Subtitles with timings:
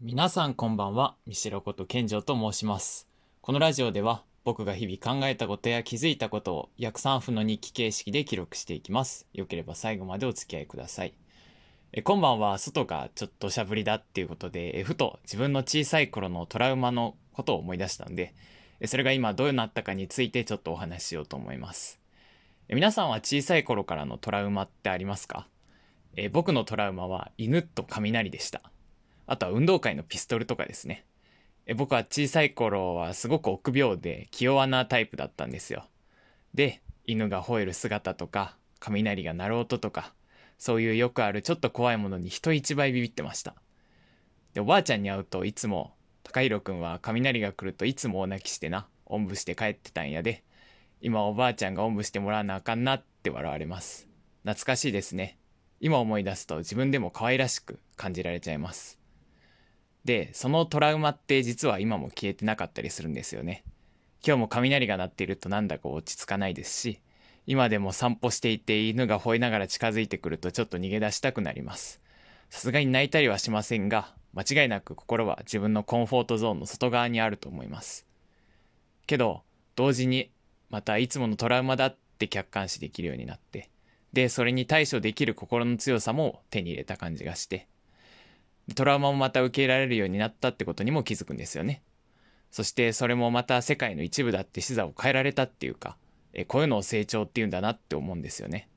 [0.00, 3.08] 皆さんこんばんは、三代こと健城と申します。
[3.40, 9.26] このラジオでは僕が日々考えたことや気づいたことを約3分の日記形式で記録していきます。
[9.32, 11.14] よければ最後までお付き合いください。
[11.92, 18.34] え今晩は外がちょっとしゃぶりだっていうことで、えふと自分の小さい頃のトラウマのことを思い出したんで、
[18.78, 22.00] えそれが今どうなったかについてちょっとお話ししようと思います。
[22.68, 25.48] え皆さんは小さい頃からのトラウマってありますか？
[26.14, 28.62] え僕のトラウマは犬と雷でした。
[29.28, 31.04] あとは運動会のピストルとかですね。
[31.66, 35.84] え僕は小さい頃はすごく臆病で気弱なタイプだったんですよ。
[36.54, 40.14] で、犬が吠える姿とか、雷が鳴る音とか、
[40.56, 43.54] そういうよくあるちょっと怖いものに人一倍ビビってました。
[44.54, 45.92] で、おばあちゃんに会うといつも、
[46.22, 50.42] 高弘くんは雷が来るといつも大泣きしてな、おんぶして帰ってたんやで、
[51.02, 54.08] 今おばあちゃんがおんぶしてもらわなあかんなって笑われます。
[54.44, 55.38] 懐かしいですね。
[55.80, 58.97] 今思い出すと自分でも可愛らしく感じられちゃいます。
[60.08, 63.62] で、そのトラウマって実は今も消えてなかったりするんですよね。
[64.26, 67.00] 今日も雷が鳴っているとなんだか落ち着かないですし、
[67.46, 72.00] 今でも散歩していて犬が吠えながら近づいてくるとちょっと逃げ出したくなります。
[72.48, 78.06] さすがに泣いたりはしませんが、間違いなく心は自分のコンフォートゾーンの外側にあると思います。
[79.06, 79.42] けど、
[79.76, 80.30] 同時に
[80.70, 83.68] またいつものトラウマだって客観視できるようになって、
[84.14, 87.68] で、それに対処できる心の強さも手に入れた感じがして、
[88.74, 91.82] トラウマもまた受け入れられるようになったってことにも気づくんですよね。
[92.50, 95.96] そしてそれもまた世界の一部だって視座を変えられたっていうか、
[96.32, 98.68] えこういうのを成長っていうんだなって思うんですよね。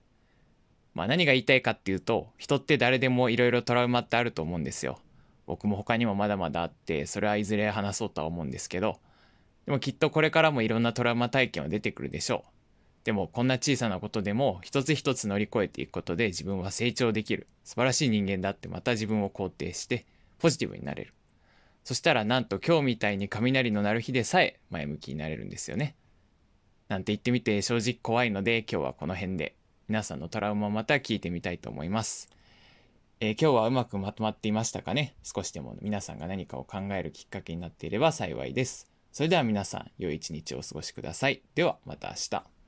[0.93, 4.99] まあ何が言いたいかっていうと、人って誰でもいろいろトラウマってあると思うんですよ。
[5.45, 8.99] 僕も他にもまだまだあって、それはいずれ話そうとは思うんですけど、
[9.65, 12.60] でもきっとこれからもいろんなトラウマ体験は出てくるでしょう。
[13.03, 17.47] でもこんな小さなことでも一つ一つ乗り越えていくことで自分は成長できる。
[17.63, 20.05] 素晴らしい人間だってまた自分を肯定して
[20.39, 21.13] ポジティブになれる。
[21.83, 25.95] そしたらなんと今日みたいに雷の鳴る日でさえ前向きになれるんですよね。
[26.89, 29.55] なんて言ってみて正直怖いので今日はこの辺で。
[29.87, 32.29] 皆さんのトラウマまた聞いてみたいと思います、
[33.19, 35.15] えー今日はうまくまとまっていましたかね？
[35.21, 35.75] 少しでも。
[35.81, 38.89] 皆さんが何かを考えるきっかけになっていれば幸いです。
[39.11, 41.41] それでは皆さん良い一日をお過ごしください。
[41.55, 42.60] ではまた明日。